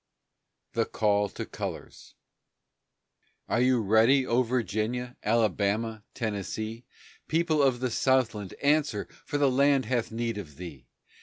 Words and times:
THE 0.73 0.85
CALL 0.87 1.29
TO 1.29 1.43
THE 1.43 1.49
COLORS 1.51 2.15
"Are 3.47 3.61
you 3.61 3.79
ready, 3.83 4.25
O 4.25 4.41
Virginia, 4.41 5.15
Alabama, 5.21 6.03
Tennessee? 6.15 6.85
People 7.27 7.61
of 7.61 7.81
the 7.81 7.91
Southland, 7.91 8.55
answer! 8.63 9.07
For 9.27 9.37
the 9.37 9.51
land 9.51 9.85
hath 9.85 10.11
need 10.11 10.39
of 10.39 10.55
thee." 10.57 10.87